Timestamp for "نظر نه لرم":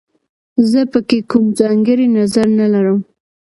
2.17-2.99